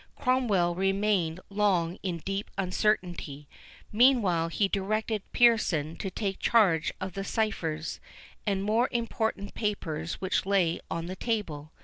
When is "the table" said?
11.05-11.71